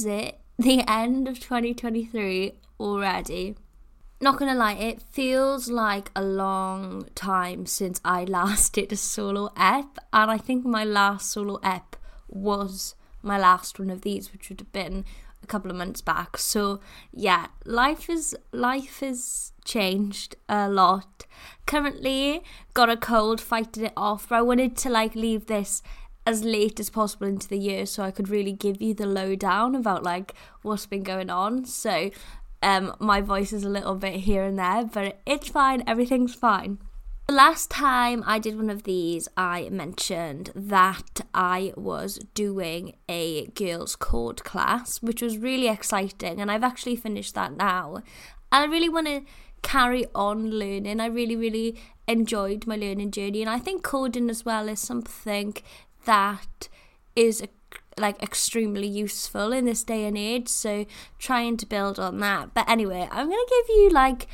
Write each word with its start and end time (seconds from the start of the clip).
is 0.00 0.06
it 0.06 0.38
the 0.58 0.82
end 0.90 1.28
of 1.28 1.38
2023 1.40 2.52
already? 2.78 3.54
Not 4.18 4.38
gonna 4.38 4.54
lie, 4.54 4.72
it 4.72 5.02
feels 5.02 5.68
like 5.68 6.10
a 6.16 6.24
long 6.24 7.06
time 7.14 7.66
since 7.66 8.00
I 8.02 8.24
last 8.38 8.72
did 8.72 8.92
a 8.92 8.96
solo 8.96 9.50
ep, 9.58 9.98
and 10.10 10.30
I 10.30 10.38
think 10.38 10.64
my 10.64 10.84
last 10.84 11.30
solo 11.30 11.60
ep 11.62 11.96
was 12.30 12.94
my 13.22 13.38
last 13.38 13.78
one 13.78 13.90
of 13.90 14.00
these, 14.00 14.32
which 14.32 14.48
would 14.48 14.60
have 14.60 14.72
been 14.72 15.04
a 15.42 15.46
couple 15.46 15.70
of 15.70 15.76
months 15.76 16.00
back. 16.00 16.38
So 16.38 16.80
yeah, 17.12 17.48
life 17.66 18.08
is 18.08 18.34
life 18.52 19.02
is 19.02 19.52
changed 19.66 20.36
a 20.48 20.66
lot. 20.66 21.26
Currently 21.66 22.42
got 22.72 22.88
a 22.88 22.96
cold, 22.96 23.38
fighting 23.38 23.84
it 23.84 23.92
off, 23.98 24.30
but 24.30 24.36
I 24.36 24.42
wanted 24.42 24.78
to 24.78 24.88
like 24.88 25.14
leave 25.14 25.44
this 25.44 25.82
as 26.26 26.44
late 26.44 26.78
as 26.78 26.90
possible 26.90 27.26
into 27.26 27.48
the 27.48 27.58
year 27.58 27.86
so 27.86 28.02
I 28.02 28.10
could 28.10 28.28
really 28.28 28.52
give 28.52 28.80
you 28.80 28.94
the 28.94 29.06
lowdown 29.06 29.74
about 29.74 30.02
like 30.02 30.34
what's 30.62 30.86
been 30.86 31.02
going 31.02 31.30
on. 31.30 31.64
So 31.64 32.10
um 32.62 32.94
my 32.98 33.20
voice 33.20 33.52
is 33.52 33.64
a 33.64 33.70
little 33.70 33.94
bit 33.94 34.20
here 34.20 34.44
and 34.44 34.58
there, 34.58 34.84
but 34.84 35.20
it's 35.26 35.48
fine, 35.48 35.82
everything's 35.86 36.34
fine. 36.34 36.78
The 37.30 37.36
last 37.36 37.70
time 37.70 38.24
I 38.26 38.40
did 38.40 38.56
one 38.56 38.70
of 38.70 38.82
these, 38.82 39.28
I 39.36 39.68
mentioned 39.70 40.50
that 40.56 41.20
I 41.32 41.72
was 41.76 42.18
doing 42.34 42.96
a 43.08 43.46
girls' 43.46 43.94
code 43.94 44.42
class, 44.42 45.00
which 45.00 45.22
was 45.22 45.38
really 45.38 45.68
exciting, 45.68 46.40
and 46.40 46.50
I've 46.50 46.64
actually 46.64 46.96
finished 46.96 47.36
that 47.36 47.56
now. 47.56 48.02
And 48.50 48.64
I 48.64 48.64
really 48.64 48.88
want 48.88 49.06
to 49.06 49.22
carry 49.62 50.06
on 50.12 50.50
learning. 50.50 50.98
I 50.98 51.06
really, 51.06 51.36
really 51.36 51.80
enjoyed 52.08 52.66
my 52.66 52.74
learning 52.74 53.12
journey, 53.12 53.42
and 53.42 53.50
I 53.50 53.60
think 53.60 53.84
coding 53.84 54.28
as 54.28 54.44
well 54.44 54.68
is 54.68 54.80
something 54.80 55.54
that 56.04 56.68
is 57.16 57.42
like 57.98 58.22
extremely 58.22 58.86
useful 58.86 59.52
in 59.52 59.64
this 59.64 59.82
day 59.82 60.04
and 60.04 60.16
age. 60.16 60.48
So 60.48 60.86
trying 61.18 61.56
to 61.58 61.66
build 61.66 61.98
on 61.98 62.18
that. 62.20 62.54
But 62.54 62.68
anyway, 62.68 63.08
I'm 63.10 63.28
gonna 63.28 63.42
give 63.48 63.76
you 63.76 63.90
like 63.90 64.26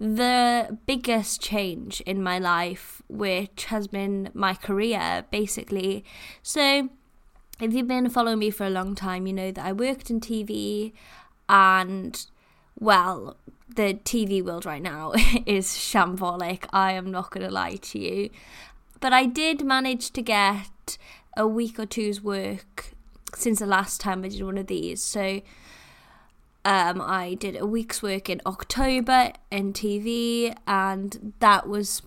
the 0.00 0.78
biggest 0.86 1.40
change 1.40 2.00
in 2.02 2.22
my 2.22 2.38
life, 2.38 3.02
which 3.08 3.66
has 3.66 3.88
been 3.88 4.30
my 4.32 4.54
career, 4.54 5.24
basically. 5.30 6.04
So, 6.42 6.88
if 7.60 7.74
you've 7.74 7.88
been 7.88 8.08
following 8.08 8.38
me 8.38 8.50
for 8.50 8.64
a 8.64 8.70
long 8.70 8.94
time, 8.94 9.26
you 9.26 9.32
know 9.32 9.50
that 9.50 9.64
I 9.64 9.72
worked 9.72 10.08
in 10.08 10.20
TV, 10.20 10.92
and 11.48 12.24
well, 12.78 13.36
the 13.74 13.94
TV 13.94 14.44
world 14.44 14.64
right 14.64 14.82
now 14.82 15.12
is 15.46 15.66
shambolic. 15.66 16.66
I 16.72 16.92
am 16.92 17.10
not 17.10 17.30
going 17.30 17.46
to 17.46 17.52
lie 17.52 17.76
to 17.76 17.98
you. 17.98 18.30
But 19.00 19.12
I 19.12 19.26
did 19.26 19.64
manage 19.64 20.10
to 20.12 20.22
get 20.22 20.68
a 21.38 21.46
week 21.46 21.78
or 21.78 21.86
two's 21.86 22.20
work 22.20 22.92
since 23.34 23.60
the 23.60 23.66
last 23.66 24.00
time 24.00 24.24
I 24.24 24.28
did 24.28 24.42
one 24.42 24.58
of 24.58 24.66
these. 24.66 25.02
So, 25.02 25.40
um, 26.64 27.00
I 27.00 27.34
did 27.34 27.56
a 27.56 27.66
week's 27.66 28.02
work 28.02 28.28
in 28.28 28.42
October 28.44 29.32
in 29.50 29.72
TV, 29.72 30.54
and 30.66 31.32
that 31.38 31.66
was 31.66 32.02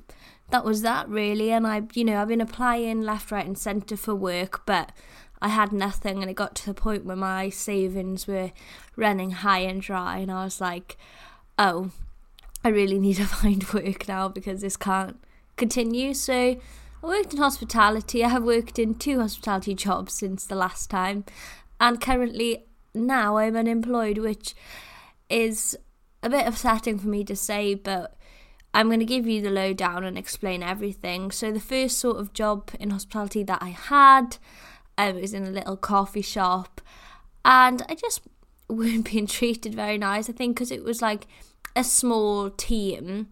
that 0.51 0.63
was 0.63 0.83
that 0.83 1.09
really. 1.09 1.51
And 1.51 1.65
I, 1.65 1.83
you 1.93 2.03
know, 2.03 2.21
I've 2.21 2.27
been 2.27 2.41
applying 2.41 3.01
left, 3.01 3.31
right, 3.31 3.45
and 3.45 3.57
centre 3.57 3.97
for 3.97 4.13
work, 4.13 4.65
but 4.65 4.91
I 5.41 5.47
had 5.47 5.71
nothing, 5.71 6.21
and 6.21 6.29
it 6.29 6.35
got 6.35 6.53
to 6.57 6.65
the 6.67 6.73
point 6.73 7.05
where 7.05 7.15
my 7.15 7.49
savings 7.49 8.27
were 8.27 8.51
running 8.95 9.31
high 9.31 9.59
and 9.59 9.81
dry, 9.81 10.19
and 10.19 10.31
I 10.31 10.43
was 10.43 10.61
like, 10.61 10.97
oh, 11.57 11.89
I 12.63 12.69
really 12.69 12.99
need 12.99 13.15
to 13.15 13.25
find 13.41 13.63
work 13.73 14.07
now 14.07 14.27
because 14.27 14.61
this 14.61 14.77
can't 14.77 15.19
continue. 15.55 16.13
So 16.13 16.57
I 17.03 17.07
worked 17.07 17.33
in 17.33 17.39
hospitality. 17.39 18.23
I 18.23 18.29
have 18.29 18.43
worked 18.43 18.77
in 18.77 18.95
two 18.95 19.19
hospitality 19.19 19.73
jobs 19.73 20.13
since 20.13 20.45
the 20.45 20.55
last 20.55 20.89
time, 20.89 21.25
and 21.79 21.99
currently 21.99 22.65
now 22.93 23.37
I'm 23.37 23.55
unemployed, 23.55 24.19
which 24.19 24.53
is 25.29 25.75
a 26.21 26.29
bit 26.29 26.47
upsetting 26.47 26.99
for 26.99 27.07
me 27.07 27.23
to 27.23 27.35
say, 27.35 27.73
but 27.73 28.15
I'm 28.73 28.87
going 28.87 28.99
to 28.99 29.05
give 29.05 29.27
you 29.27 29.41
the 29.41 29.49
lowdown 29.49 30.03
and 30.03 30.17
explain 30.17 30.61
everything. 30.61 31.31
So, 31.31 31.51
the 31.51 31.59
first 31.59 31.97
sort 31.97 32.17
of 32.17 32.33
job 32.33 32.69
in 32.79 32.91
hospitality 32.91 33.43
that 33.43 33.61
I 33.61 33.69
had 33.69 34.37
um, 34.97 35.19
was 35.19 35.33
in 35.33 35.45
a 35.45 35.51
little 35.51 35.77
coffee 35.77 36.21
shop, 36.21 36.81
and 37.43 37.81
I 37.89 37.95
just 37.95 38.21
weren't 38.69 39.09
being 39.09 39.27
treated 39.27 39.73
very 39.73 39.97
nice. 39.97 40.29
I 40.29 40.33
think 40.33 40.55
because 40.55 40.71
it 40.71 40.83
was 40.83 41.01
like 41.01 41.25
a 41.75 41.83
small 41.83 42.51
team. 42.51 43.29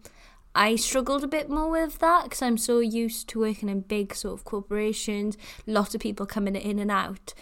I 0.54 0.76
struggled 0.76 1.22
a 1.22 1.28
bit 1.28 1.48
more 1.48 1.70
with 1.70 1.98
that 2.00 2.24
because 2.24 2.42
I'm 2.42 2.58
so 2.58 2.80
used 2.80 3.28
to 3.28 3.40
working 3.40 3.68
in 3.68 3.80
big 3.80 4.14
sort 4.14 4.34
of 4.34 4.44
corporations, 4.44 5.36
lots 5.66 5.94
of 5.94 6.00
people 6.00 6.26
coming 6.26 6.56
in 6.56 6.78
and 6.78 6.90
out. 6.90 7.34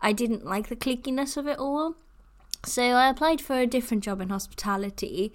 I 0.00 0.12
didn't 0.12 0.44
like 0.44 0.68
the 0.68 0.76
cliquiness 0.76 1.36
of 1.36 1.46
it 1.46 1.58
all. 1.58 1.96
So 2.64 2.82
I 2.82 3.08
applied 3.08 3.40
for 3.40 3.58
a 3.58 3.66
different 3.66 4.04
job 4.04 4.20
in 4.20 4.28
hospitality, 4.28 5.32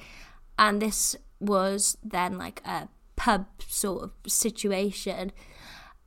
and 0.60 0.82
this 0.82 1.16
was 1.40 1.98
then 2.04 2.38
like 2.38 2.62
a 2.66 2.88
pub 3.16 3.48
sort 3.68 4.04
of 4.04 4.12
situation. 4.28 5.32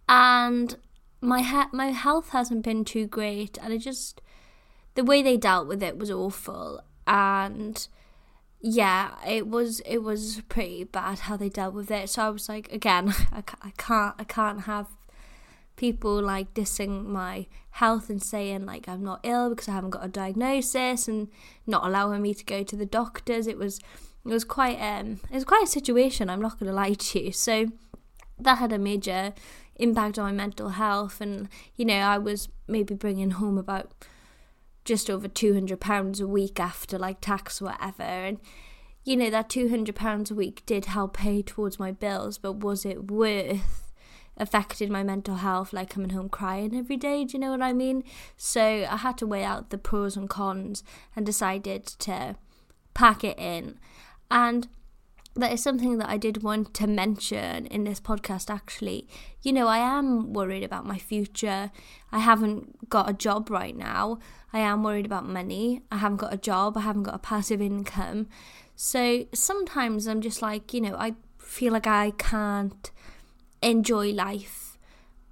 And 0.08 0.76
my 1.20 1.42
he- 1.42 1.76
my 1.76 1.86
health 1.86 2.30
hasn't 2.30 2.62
been 2.62 2.84
too 2.84 3.06
great, 3.08 3.58
and 3.60 3.72
it 3.72 3.78
just 3.78 4.20
the 4.94 5.04
way 5.04 5.22
they 5.22 5.36
dealt 5.36 5.66
with 5.66 5.82
it 5.82 5.98
was 5.98 6.10
awful. 6.10 6.80
And 7.06 7.86
yeah, 8.60 9.14
it 9.26 9.46
was 9.46 9.80
it 9.80 9.98
was 9.98 10.42
pretty 10.48 10.84
bad 10.84 11.20
how 11.20 11.36
they 11.36 11.48
dealt 11.48 11.74
with 11.74 11.90
it. 11.90 12.10
So 12.10 12.22
I 12.22 12.28
was 12.30 12.48
like, 12.48 12.72
again, 12.72 13.10
I, 13.32 13.42
I 13.62 13.72
can't 13.76 14.14
I 14.18 14.24
can't 14.24 14.62
have 14.62 14.88
people 15.76 16.20
like 16.20 16.52
dissing 16.54 17.06
my 17.06 17.46
health 17.70 18.10
and 18.10 18.20
saying 18.20 18.66
like 18.66 18.88
I'm 18.88 19.04
not 19.04 19.20
ill 19.22 19.50
because 19.50 19.68
I 19.68 19.72
haven't 19.72 19.90
got 19.90 20.04
a 20.04 20.08
diagnosis 20.08 21.06
and 21.06 21.28
not 21.66 21.86
allowing 21.86 22.20
me 22.20 22.34
to 22.34 22.44
go 22.44 22.64
to 22.64 22.76
the 22.76 22.86
doctors. 22.86 23.46
It 23.46 23.58
was 23.58 23.78
it 24.24 24.30
was 24.30 24.44
quite 24.44 24.78
um 24.80 25.20
it 25.30 25.34
was 25.34 25.44
quite 25.44 25.64
a 25.64 25.68
situation. 25.68 26.28
I'm 26.28 26.42
not 26.42 26.58
to 26.58 26.64
lie 26.72 26.94
to 26.94 27.22
you. 27.22 27.32
So 27.32 27.66
that 28.40 28.58
had 28.58 28.72
a 28.72 28.78
major 28.78 29.34
impact 29.76 30.18
on 30.18 30.24
my 30.24 30.32
mental 30.32 30.70
health, 30.70 31.20
and 31.20 31.48
you 31.76 31.84
know 31.84 31.98
I 31.98 32.18
was 32.18 32.48
maybe 32.66 32.94
bringing 32.94 33.32
home 33.32 33.56
about 33.56 33.92
just 34.88 35.10
over 35.10 35.28
two 35.28 35.52
hundred 35.52 35.80
pounds 35.80 36.18
a 36.18 36.26
week 36.26 36.58
after 36.58 36.98
like 36.98 37.20
tax 37.20 37.60
whatever, 37.60 38.02
and 38.02 38.38
you 39.04 39.16
know 39.16 39.28
that 39.28 39.50
two 39.50 39.68
hundred 39.68 39.94
pounds 39.94 40.30
a 40.30 40.34
week 40.34 40.62
did 40.64 40.86
help 40.86 41.18
pay 41.18 41.42
towards 41.42 41.78
my 41.78 41.92
bills, 41.92 42.38
but 42.38 42.54
was 42.54 42.84
it 42.84 43.10
worth? 43.10 43.84
affected 44.40 44.88
my 44.88 45.02
mental 45.02 45.34
health, 45.34 45.72
like 45.72 45.90
coming 45.90 46.10
home 46.10 46.28
crying 46.28 46.72
every 46.72 46.96
day. 46.96 47.24
Do 47.24 47.32
you 47.32 47.40
know 47.40 47.50
what 47.50 47.60
I 47.60 47.72
mean? 47.72 48.04
So 48.36 48.86
I 48.88 48.96
had 48.98 49.18
to 49.18 49.26
weigh 49.26 49.42
out 49.42 49.70
the 49.70 49.78
pros 49.78 50.16
and 50.16 50.30
cons 50.30 50.84
and 51.16 51.26
decided 51.26 51.84
to 51.86 52.36
pack 52.94 53.24
it 53.24 53.36
in. 53.36 53.80
And 54.30 54.68
that 55.38 55.52
is 55.52 55.62
something 55.62 55.98
that 55.98 56.08
I 56.08 56.16
did 56.16 56.42
want 56.42 56.74
to 56.74 56.86
mention 56.86 57.66
in 57.66 57.84
this 57.84 58.00
podcast 58.00 58.50
actually. 58.50 59.08
You 59.42 59.52
know, 59.52 59.68
I 59.68 59.78
am 59.78 60.32
worried 60.32 60.64
about 60.64 60.84
my 60.84 60.98
future. 60.98 61.70
I 62.10 62.18
haven't 62.18 62.88
got 62.90 63.08
a 63.08 63.12
job 63.12 63.48
right 63.48 63.76
now. 63.76 64.18
I 64.52 64.58
am 64.58 64.82
worried 64.82 65.06
about 65.06 65.26
money. 65.26 65.82
I 65.92 65.98
haven't 65.98 66.18
got 66.18 66.34
a 66.34 66.38
job. 66.38 66.76
I 66.76 66.80
haven't 66.80 67.04
got 67.04 67.14
a 67.14 67.18
passive 67.20 67.60
income. 67.60 68.28
So 68.74 69.26
sometimes 69.32 70.06
I'm 70.06 70.20
just 70.20 70.42
like, 70.42 70.74
you 70.74 70.80
know, 70.80 70.96
I 70.96 71.14
feel 71.38 71.72
like 71.72 71.86
I 71.86 72.12
can't 72.12 72.90
enjoy 73.62 74.10
life 74.12 74.78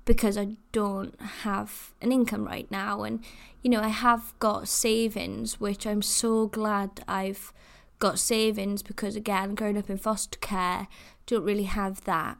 because 0.05 0.39
I 0.39 0.57
don't 0.73 1.21
have 1.43 1.95
an 2.01 2.13
income 2.13 2.45
right 2.45 2.71
now. 2.71 3.03
And, 3.03 3.25
you 3.63 3.71
know, 3.71 3.81
I 3.81 3.89
have 3.89 4.35
got 4.39 4.69
savings, 4.69 5.61
which 5.61 5.87
I'm 5.87 6.03
so 6.03 6.47
glad 6.47 7.03
I've 7.09 7.53
got 7.99 8.19
savings 8.19 8.83
because, 8.83 9.17
again, 9.17 9.55
growing 9.55 9.79
up 9.79 9.91
in 9.91 9.97
foster 9.97 10.39
care, 10.39 10.89
don't 11.27 11.45
really 11.45 11.65
have 11.65 12.05
that 12.05 12.39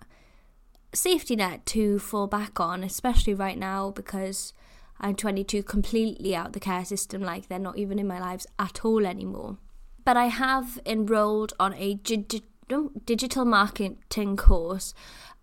safety 0.93 1.37
net 1.37 1.67
to 1.67 1.99
fall 1.99 2.27
back 2.27 2.59
on, 2.61 2.83
especially 2.85 3.35
right 3.35 3.59
now 3.59 3.91
because 3.91 4.53
I'm 5.01 5.15
22, 5.15 5.63
completely 5.63 6.35
out 6.35 6.53
the 6.53 6.61
care 6.61 6.85
system, 6.85 7.23
like 7.23 7.49
they're 7.49 7.59
not 7.59 7.79
even 7.79 7.99
in 7.99 8.07
my 8.07 8.19
lives 8.19 8.47
at 8.59 8.85
all 8.85 9.05
anymore. 9.07 9.59
But 10.05 10.17
I 10.17 10.27
have 10.27 10.81
enrolled 10.87 11.53
on 11.61 11.75
a 11.75 11.95
digital 11.95 13.45
marketing 13.45 14.37
course 14.37 14.95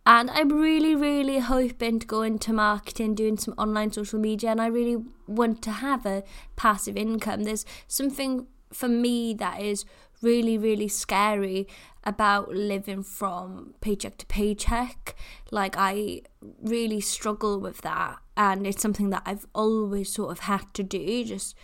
and 0.06 0.30
I'm 0.32 0.50
really, 0.50 0.96
really 0.96 1.40
hoping 1.40 2.00
to 2.00 2.06
go 2.08 2.24
into 2.24 2.52
marketing, 2.52 3.16
doing 3.16 3.38
some 3.38 3.54
online 3.58 3.94
social 3.94 4.20
media, 4.20 4.52
and 4.52 4.62
I 4.62 4.68
really 4.68 4.98
want 5.28 5.62
to 5.62 5.72
have 5.72 6.06
a 6.06 6.24
passive 6.58 6.98
income. 6.98 7.44
There's 7.44 7.66
something 7.88 8.48
for 8.74 8.88
me 8.88 9.34
that 9.36 9.62
is 9.62 9.86
really, 10.22 10.58
really 10.58 10.88
scary 10.88 11.68
about 12.04 12.50
living 12.50 13.04
from 13.04 13.76
paycheck 13.82 14.18
to 14.18 14.26
paycheck. 14.26 15.16
Like, 15.52 15.76
I 15.78 16.22
really 16.62 17.02
struggle 17.02 17.60
with 17.60 17.82
that, 17.82 18.18
and 18.36 18.66
it's 18.66 18.82
something 18.82 19.10
that 19.12 19.24
I've 19.26 19.46
always 19.54 20.12
sort 20.12 20.32
of 20.32 20.40
had 20.40 20.74
to 20.76 20.84
do 20.84 21.24
just 21.24 21.56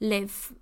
live 0.00 0.52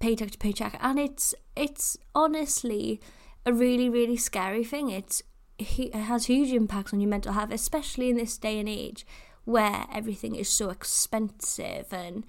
paycheck 0.00 0.30
to 0.32 0.38
paycheck, 0.38 0.76
and 0.80 0.98
it's 0.98 1.34
it's 1.56 1.96
honestly 2.14 3.00
a 3.46 3.52
really, 3.52 3.88
really 3.88 4.16
scary 4.16 4.64
thing. 4.64 4.90
It's 4.90 5.22
it 5.58 5.94
has 5.94 6.26
huge 6.26 6.52
impacts 6.52 6.92
on 6.92 7.00
your 7.00 7.10
mental 7.10 7.32
health, 7.32 7.52
especially 7.52 8.10
in 8.10 8.16
this 8.16 8.38
day 8.38 8.58
and 8.58 8.68
age 8.68 9.06
where 9.44 9.84
everything 9.92 10.34
is 10.34 10.48
so 10.48 10.70
expensive 10.70 11.92
and 11.92 12.24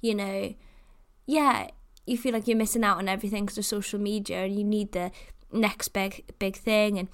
you 0.00 0.12
know 0.12 0.52
yeah, 1.28 1.68
you 2.08 2.18
feel 2.18 2.32
like 2.32 2.48
you're 2.48 2.56
missing 2.56 2.84
out 2.84 2.98
on 2.98 3.08
everything 3.08 3.44
because 3.44 3.58
of 3.58 3.64
social 3.64 3.98
media 3.98 4.44
and 4.44 4.56
you 4.56 4.64
need 4.64 4.92
the 4.92 5.10
next 5.52 5.88
big 5.88 6.24
big 6.38 6.56
thing 6.56 6.98
and 6.98 7.08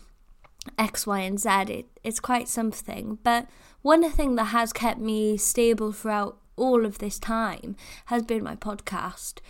X, 0.78 1.06
Y, 1.06 1.20
and 1.20 1.38
Z. 1.38 1.48
It, 1.68 1.86
it's 2.02 2.20
quite 2.20 2.48
something. 2.48 3.18
But 3.22 3.46
one 3.82 4.08
thing 4.10 4.34
that 4.36 4.46
has 4.46 4.72
kept 4.72 4.98
me 4.98 5.36
stable 5.36 5.92
throughout 5.92 6.38
all 6.56 6.86
of 6.86 6.98
this 6.98 7.18
time 7.18 7.76
has 8.06 8.22
been 8.22 8.42
my 8.42 8.56
podcast. 8.56 9.40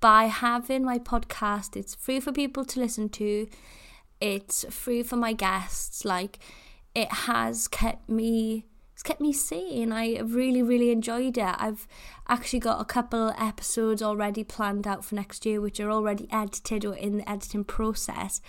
By 0.00 0.24
having 0.24 0.84
my 0.84 0.98
podcast, 0.98 1.76
it's 1.76 1.94
free 1.94 2.20
for 2.20 2.32
people 2.32 2.64
to 2.64 2.80
listen 2.80 3.08
to, 3.10 3.48
it's 4.20 4.64
free 4.70 5.02
for 5.02 5.16
my 5.16 5.32
guests. 5.32 6.04
Like, 6.04 6.38
it 6.94 7.12
has 7.12 7.68
kept 7.68 8.08
me 8.08 8.66
it's 9.02 9.08
kept 9.08 9.20
me 9.20 9.32
sane. 9.32 9.90
I 9.92 10.20
really, 10.20 10.62
really 10.62 10.92
enjoyed 10.92 11.36
it. 11.36 11.56
I've 11.58 11.88
actually 12.28 12.60
got 12.60 12.80
a 12.80 12.84
couple 12.84 13.34
episodes 13.36 14.00
already 14.00 14.44
planned 14.44 14.86
out 14.86 15.04
for 15.04 15.16
next 15.16 15.44
year, 15.44 15.60
which 15.60 15.80
are 15.80 15.90
already 15.90 16.28
edited 16.30 16.84
or 16.84 16.94
in 16.94 17.16
the 17.18 17.28
editing 17.28 17.64
process. 17.64 18.40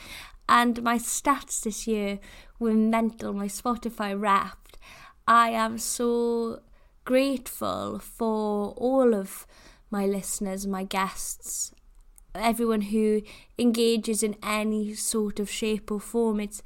And 0.48 0.84
my 0.84 1.00
stats 1.00 1.64
this 1.64 1.88
year 1.88 2.20
were 2.60 2.76
mental, 2.76 3.34
my 3.34 3.48
Spotify 3.48 4.14
wrapped. 4.20 4.78
I 5.28 5.50
am 5.50 5.80
so 5.80 6.62
grateful 7.04 7.98
for 7.98 8.74
all 8.78 9.16
of 9.16 9.48
my 9.90 10.06
listeners, 10.06 10.68
my 10.68 10.84
guests, 10.84 11.74
everyone 12.36 12.82
who 12.82 13.24
engages 13.58 14.22
in 14.22 14.36
any 14.44 14.94
sort 14.94 15.40
of 15.40 15.50
shape 15.50 15.90
or 15.92 16.00
form. 16.00 16.40
It's 16.40 16.62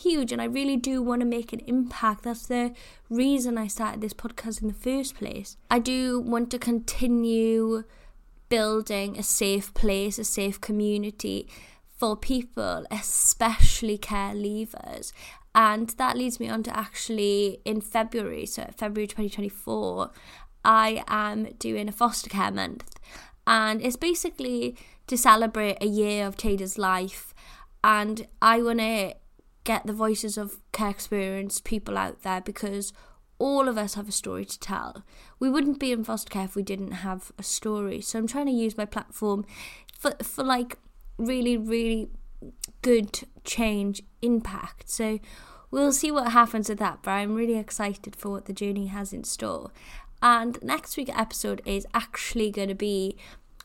huge 0.00 0.32
and 0.32 0.40
I 0.40 0.46
really 0.46 0.76
do 0.76 1.02
want 1.02 1.20
to 1.20 1.26
make 1.26 1.52
an 1.52 1.60
impact. 1.60 2.24
That's 2.24 2.46
the 2.46 2.72
reason 3.08 3.58
I 3.58 3.66
started 3.66 4.00
this 4.00 4.14
podcast 4.14 4.62
in 4.62 4.68
the 4.68 4.74
first 4.74 5.14
place. 5.14 5.56
I 5.70 5.78
do 5.78 6.20
want 6.20 6.50
to 6.50 6.58
continue 6.58 7.84
building 8.48 9.18
a 9.18 9.22
safe 9.22 9.72
place, 9.74 10.18
a 10.18 10.24
safe 10.24 10.60
community 10.60 11.48
for 11.96 12.16
people, 12.16 12.86
especially 12.90 13.98
care 13.98 14.34
leavers. 14.34 15.12
And 15.54 15.90
that 15.90 16.16
leads 16.16 16.40
me 16.40 16.48
on 16.48 16.62
to 16.64 16.76
actually 16.76 17.60
in 17.64 17.80
February, 17.80 18.46
so 18.46 18.70
February 18.76 19.06
2024, 19.06 20.10
I 20.64 21.04
am 21.08 21.44
doing 21.58 21.88
a 21.88 21.92
foster 21.92 22.30
care 22.30 22.50
month. 22.50 22.98
And 23.46 23.82
it's 23.82 23.96
basically 23.96 24.76
to 25.08 25.16
celebrate 25.16 25.78
a 25.80 25.86
year 25.86 26.26
of 26.26 26.36
Tay 26.36 26.56
Does 26.56 26.78
Life. 26.78 27.34
And 27.82 28.26
I 28.40 28.62
want 28.62 28.78
to 28.78 29.14
get 29.64 29.86
the 29.86 29.92
voices 29.92 30.38
of 30.38 30.58
care 30.72 30.90
experienced 30.90 31.64
people 31.64 31.98
out 31.98 32.22
there 32.22 32.40
because 32.40 32.92
all 33.38 33.68
of 33.68 33.78
us 33.78 33.94
have 33.94 34.08
a 34.08 34.12
story 34.12 34.44
to 34.44 34.60
tell. 34.60 35.02
We 35.38 35.48
wouldn't 35.48 35.80
be 35.80 35.92
in 35.92 36.04
foster 36.04 36.30
care 36.30 36.44
if 36.44 36.54
we 36.54 36.62
didn't 36.62 36.92
have 36.92 37.32
a 37.38 37.42
story. 37.42 38.00
So 38.00 38.18
I'm 38.18 38.26
trying 38.26 38.46
to 38.46 38.52
use 38.52 38.76
my 38.76 38.84
platform 38.84 39.44
for 39.98 40.12
for 40.22 40.44
like 40.44 40.78
really, 41.18 41.56
really 41.56 42.10
good 42.82 43.20
change 43.44 44.02
impact. 44.22 44.90
So 44.90 45.18
we'll 45.70 45.92
see 45.92 46.10
what 46.10 46.32
happens 46.32 46.68
with 46.68 46.78
that, 46.78 47.00
but 47.02 47.12
I'm 47.12 47.34
really 47.34 47.58
excited 47.58 48.16
for 48.16 48.30
what 48.30 48.46
the 48.46 48.52
journey 48.52 48.86
has 48.86 49.12
in 49.12 49.24
store. 49.24 49.70
And 50.22 50.62
next 50.62 50.96
week's 50.96 51.12
episode 51.16 51.62
is 51.64 51.86
actually 51.94 52.50
going 52.50 52.68
to 52.68 52.74
be 52.74 53.16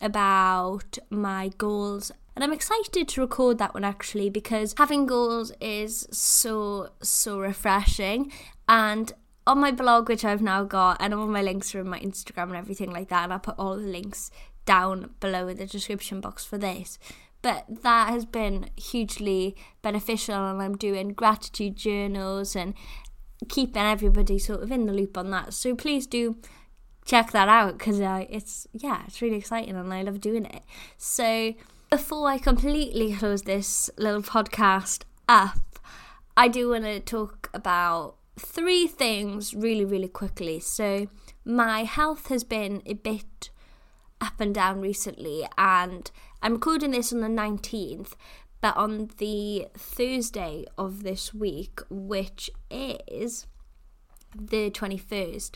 about 0.02 0.98
my 1.10 1.52
goals. 1.58 2.12
And 2.36 2.44
I'm 2.44 2.54
excited 2.54 3.08
to 3.08 3.22
record 3.22 3.58
that 3.60 3.74
one 3.74 3.86
actually 3.86 4.30
because 4.30 4.76
having 4.78 5.06
goals 5.06 5.52
is 5.62 6.08
so, 6.12 6.90
so 7.02 7.40
refreshing. 7.40 8.32
And 8.68 9.14
on 9.48 9.60
my 9.60 9.72
blog, 9.72 10.10
which 10.10 10.26
I've 10.26 10.42
now 10.42 10.64
got, 10.64 10.98
and 11.00 11.14
all 11.14 11.28
my 11.28 11.42
links 11.42 11.74
are 11.74 11.80
in 11.80 11.90
my 11.90 12.00
Instagram 12.00 12.44
and 12.44 12.56
everything 12.58 12.92
like 12.92 13.10
that, 13.10 13.24
and 13.24 13.34
I'll 13.34 13.40
put 13.40 13.56
all 13.58 13.78
the 13.78 13.84
links 13.84 14.32
down 14.66 15.12
below 15.20 15.48
in 15.48 15.58
the 15.58 15.66
description 15.66 16.20
box 16.20 16.44
for 16.44 16.58
this 16.58 16.98
but 17.46 17.84
that 17.84 18.10
has 18.10 18.26
been 18.26 18.72
hugely 18.76 19.56
beneficial 19.84 20.34
and 20.34 20.60
I'm 20.60 20.76
doing 20.76 21.10
gratitude 21.10 21.76
journals 21.76 22.56
and 22.56 22.74
keeping 23.50 23.84
everybody 23.84 24.40
sort 24.40 24.64
of 24.64 24.72
in 24.72 24.88
the 24.88 24.92
loop 24.92 25.16
on 25.16 25.30
that. 25.30 25.54
So 25.54 25.76
please 25.76 26.08
do 26.08 26.38
check 27.06 27.34
that 27.34 27.48
out 27.48 27.78
because 27.78 28.02
uh, 28.02 28.26
it's 28.32 28.66
yeah, 28.74 29.04
it's 29.06 29.22
really 29.22 29.38
exciting 29.38 29.76
and 29.76 29.94
I 29.94 30.02
love 30.02 30.22
doing 30.22 30.46
it. 30.46 30.64
So 30.98 31.54
before 31.90 32.28
I 32.30 32.38
completely 32.38 33.14
close 33.16 33.44
this 33.44 33.90
little 33.98 34.22
podcast 34.22 35.04
up, 35.28 35.80
I 36.36 36.48
do 36.48 36.70
want 36.70 36.84
to 36.84 37.00
talk 37.00 37.50
about 37.54 38.16
three 38.38 38.88
things 38.88 39.54
really, 39.54 39.86
really 39.86 40.08
quickly. 40.08 40.60
So 40.60 41.08
my 41.46 41.84
health 41.84 42.28
has 42.28 42.44
been 42.44 42.82
a 42.86 42.94
bit 42.94 43.50
up 44.20 44.40
and 44.40 44.54
down 44.54 44.82
recently, 44.82 45.46
and 45.58 46.10
I'm 46.42 46.54
recording 46.54 46.92
this 46.92 47.14
on 47.14 47.22
the 47.22 47.28
19th, 47.28 48.14
but 48.62 48.76
on 48.76 49.10
the 49.18 49.68
Thursday 49.78 50.66
of 50.78 51.04
this 51.04 51.34
week, 51.34 51.80
which 51.90 52.50
is 52.70 53.48
the 54.36 54.70
21st, 54.72 55.56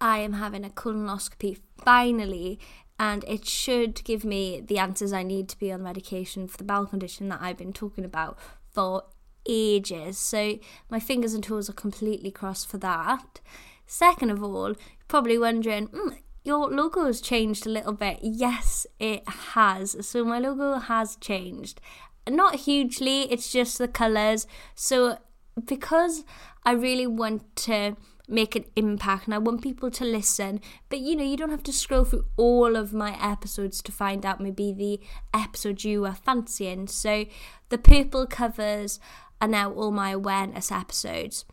I 0.00 0.18
am 0.18 0.34
having 0.34 0.64
a 0.64 0.70
colonoscopy 0.70 1.58
finally, 1.82 2.58
and 2.98 3.24
it 3.24 3.46
should 3.46 4.02
give 4.04 4.24
me 4.24 4.60
the 4.60 4.78
answers 4.78 5.12
I 5.12 5.22
need 5.22 5.48
to 5.48 5.58
be 5.58 5.72
on 5.72 5.82
medication 5.82 6.46
for 6.46 6.56
the 6.56 6.64
bowel 6.64 6.86
condition 6.86 7.28
that 7.28 7.40
I've 7.42 7.58
been 7.58 7.72
talking 7.72 8.04
about 8.04 8.38
for 8.72 9.04
ages. 9.46 10.16
So 10.18 10.58
my 10.88 11.00
fingers 11.00 11.34
and 11.34 11.42
toes 11.42 11.68
are 11.68 11.74
completely 11.74 12.30
crossed 12.30 12.68
for 12.68 12.78
that. 12.78 13.40
Second 13.86 14.30
of 14.30 14.42
all, 14.42 14.68
you're 14.68 14.76
probably 15.08 15.38
wondering, 15.38 15.88
mm, 15.88 16.18
your 16.44 16.68
logo 16.70 17.06
has 17.06 17.20
changed 17.20 17.66
a 17.66 17.70
little 17.70 17.92
bit. 17.92 18.18
Yes, 18.22 18.86
it 18.98 19.26
has. 19.28 20.06
So 20.06 20.24
my 20.24 20.38
logo 20.38 20.78
has 20.78 21.16
changed. 21.16 21.80
Not 22.28 22.60
hugely, 22.60 23.22
it's 23.22 23.52
just 23.52 23.78
the 23.78 23.88
colours. 23.88 24.46
So 24.74 25.18
because 25.62 26.24
I 26.64 26.72
really 26.72 27.06
want 27.06 27.54
to 27.56 27.96
make 28.28 28.56
an 28.56 28.64
impact 28.74 29.26
and 29.26 29.34
I 29.34 29.38
want 29.38 29.62
people 29.62 29.90
to 29.90 30.04
listen, 30.04 30.60
but 30.88 31.00
you 31.00 31.14
know, 31.16 31.24
you 31.24 31.36
don't 31.36 31.50
have 31.50 31.62
to 31.64 31.72
scroll 31.72 32.04
through 32.04 32.24
all 32.36 32.76
of 32.76 32.92
my 32.92 33.18
episodes 33.22 33.82
to 33.82 33.92
find 33.92 34.24
out 34.24 34.40
maybe 34.40 34.72
the 34.72 35.00
episode 35.38 35.84
you 35.84 36.04
are 36.06 36.14
fancying. 36.14 36.86
So 36.86 37.26
the 37.68 37.78
purple 37.78 38.26
covers 38.26 38.98
are 39.40 39.48
now 39.48 39.72
all 39.72 39.90
my 39.90 40.10
awareness 40.10 40.72
episodes. 40.72 41.44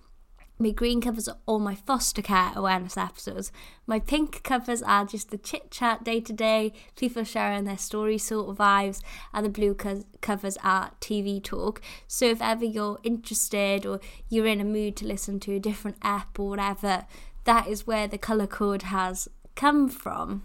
My 0.61 0.69
green 0.69 1.01
covers 1.01 1.27
are 1.27 1.39
all 1.47 1.57
my 1.57 1.73
foster 1.73 2.21
care 2.21 2.51
awareness 2.55 2.95
episodes. 2.95 3.51
My 3.87 3.99
pink 3.99 4.43
covers 4.43 4.83
are 4.83 5.05
just 5.05 5.31
the 5.31 5.39
chit 5.39 5.71
chat 5.71 6.03
day 6.03 6.19
to 6.19 6.31
day, 6.31 6.71
people 6.95 7.23
sharing 7.23 7.63
their 7.63 7.79
story 7.79 8.19
sort 8.19 8.47
of 8.47 8.57
vibes, 8.59 9.01
and 9.33 9.43
the 9.43 9.49
blue 9.49 9.73
co- 9.73 10.03
covers 10.21 10.57
are 10.63 10.91
TV 11.01 11.43
talk. 11.43 11.81
So 12.07 12.27
if 12.27 12.43
ever 12.43 12.63
you're 12.63 12.99
interested 13.01 13.87
or 13.87 13.99
you're 14.29 14.45
in 14.45 14.61
a 14.61 14.63
mood 14.63 14.97
to 14.97 15.07
listen 15.07 15.39
to 15.39 15.55
a 15.55 15.59
different 15.59 15.97
app 16.03 16.39
or 16.39 16.49
whatever, 16.49 17.07
that 17.45 17.67
is 17.67 17.87
where 17.87 18.07
the 18.07 18.19
colour 18.19 18.45
code 18.45 18.83
has 18.83 19.27
come 19.55 19.89
from. 19.89 20.43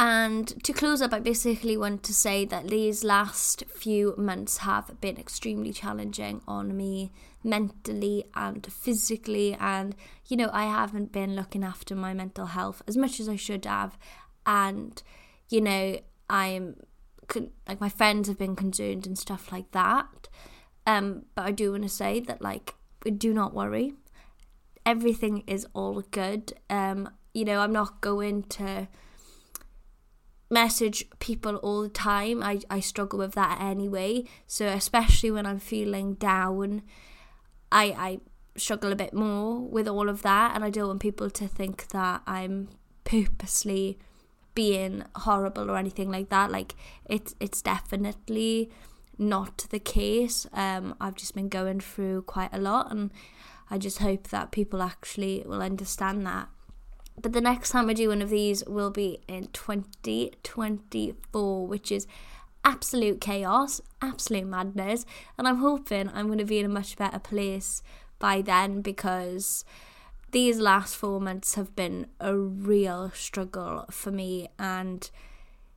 And 0.00 0.62
to 0.62 0.72
close 0.72 1.02
up, 1.02 1.12
I 1.12 1.18
basically 1.18 1.76
want 1.76 2.04
to 2.04 2.14
say 2.14 2.44
that 2.44 2.68
these 2.68 3.02
last 3.02 3.64
few 3.66 4.14
months 4.16 4.58
have 4.58 5.00
been 5.00 5.18
extremely 5.18 5.72
challenging 5.72 6.40
on 6.46 6.76
me 6.76 7.10
mentally 7.42 8.24
and 8.36 8.64
physically. 8.72 9.56
And, 9.58 9.96
you 10.28 10.36
know, 10.36 10.50
I 10.52 10.66
haven't 10.66 11.10
been 11.10 11.34
looking 11.34 11.64
after 11.64 11.96
my 11.96 12.14
mental 12.14 12.46
health 12.46 12.80
as 12.86 12.96
much 12.96 13.18
as 13.18 13.28
I 13.28 13.34
should 13.34 13.64
have. 13.64 13.98
And, 14.46 15.02
you 15.48 15.60
know, 15.60 15.98
I'm 16.30 16.76
like, 17.66 17.80
my 17.80 17.88
friends 17.88 18.28
have 18.28 18.38
been 18.38 18.54
concerned 18.54 19.04
and 19.04 19.18
stuff 19.18 19.50
like 19.50 19.72
that. 19.72 20.28
Um, 20.86 21.24
but 21.34 21.44
I 21.44 21.50
do 21.50 21.72
want 21.72 21.82
to 21.82 21.88
say 21.88 22.20
that, 22.20 22.40
like, 22.40 22.76
do 23.16 23.34
not 23.34 23.52
worry. 23.52 23.94
Everything 24.86 25.42
is 25.48 25.66
all 25.74 26.02
good. 26.12 26.52
Um, 26.70 27.10
you 27.34 27.44
know, 27.44 27.58
I'm 27.58 27.72
not 27.72 28.00
going 28.00 28.44
to 28.44 28.86
message 30.50 31.04
people 31.18 31.56
all 31.56 31.82
the 31.82 31.88
time. 31.88 32.42
I, 32.42 32.60
I 32.70 32.80
struggle 32.80 33.18
with 33.18 33.32
that 33.32 33.60
anyway. 33.60 34.24
So 34.46 34.66
especially 34.66 35.30
when 35.30 35.46
I'm 35.46 35.58
feeling 35.58 36.14
down, 36.14 36.82
I 37.70 37.84
I 37.84 38.20
struggle 38.56 38.90
a 38.92 38.96
bit 38.96 39.14
more 39.14 39.60
with 39.60 39.86
all 39.86 40.08
of 40.08 40.22
that 40.22 40.54
and 40.54 40.64
I 40.64 40.70
don't 40.70 40.88
want 40.88 41.00
people 41.00 41.30
to 41.30 41.46
think 41.46 41.88
that 41.88 42.22
I'm 42.26 42.68
purposely 43.04 43.98
being 44.54 45.04
horrible 45.14 45.70
or 45.70 45.76
anything 45.76 46.10
like 46.10 46.30
that. 46.30 46.50
Like 46.50 46.74
it's 47.06 47.34
it's 47.40 47.62
definitely 47.62 48.70
not 49.18 49.66
the 49.70 49.78
case. 49.78 50.46
Um 50.52 50.94
I've 51.00 51.14
just 51.14 51.34
been 51.34 51.48
going 51.48 51.80
through 51.80 52.22
quite 52.22 52.50
a 52.52 52.58
lot 52.58 52.90
and 52.90 53.10
I 53.70 53.78
just 53.78 53.98
hope 53.98 54.28
that 54.28 54.50
people 54.50 54.82
actually 54.82 55.44
will 55.46 55.62
understand 55.62 56.26
that. 56.26 56.48
But 57.20 57.32
the 57.32 57.40
next 57.40 57.70
time 57.70 57.90
I 57.90 57.94
do 57.94 58.08
one 58.08 58.22
of 58.22 58.30
these 58.30 58.64
will 58.66 58.90
be 58.90 59.20
in 59.26 59.48
2024, 59.48 61.66
which 61.66 61.90
is 61.90 62.06
absolute 62.64 63.20
chaos, 63.20 63.80
absolute 64.00 64.46
madness. 64.46 65.04
And 65.36 65.48
I'm 65.48 65.56
hoping 65.56 66.10
I'm 66.12 66.26
going 66.26 66.38
to 66.38 66.44
be 66.44 66.58
in 66.58 66.66
a 66.66 66.68
much 66.68 66.96
better 66.96 67.18
place 67.18 67.82
by 68.18 68.42
then 68.42 68.82
because 68.82 69.64
these 70.30 70.58
last 70.58 70.96
four 70.96 71.20
months 71.20 71.54
have 71.54 71.74
been 71.74 72.06
a 72.20 72.36
real 72.36 73.10
struggle 73.14 73.86
for 73.90 74.10
me. 74.10 74.48
And 74.58 75.08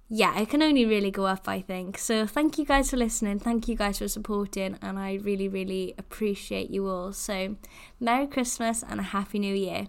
yeah, 0.10 0.38
it 0.38 0.50
can 0.50 0.62
only 0.62 0.86
really 0.86 1.12
go 1.12 1.26
up, 1.26 1.48
I 1.48 1.62
think. 1.62 1.98
So 1.98 2.28
thank 2.28 2.58
you 2.58 2.66
guys 2.66 2.90
for 2.90 2.98
listening. 2.98 3.40
Thank 3.40 3.70
you 3.70 3.76
guys 3.76 4.00
for 4.00 4.10
supporting, 4.10 4.78
and 4.82 5.00
I 5.00 5.14
really, 5.14 5.48
really 5.48 5.94
appreciate 5.98 6.70
you 6.70 6.88
all. 6.88 7.14
So, 7.14 7.56
Merry 8.00 8.28
Christmas 8.28 8.84
and 8.84 9.00
a 9.00 9.04
Happy 9.04 9.40
New 9.40 9.56
Year. 9.56 9.88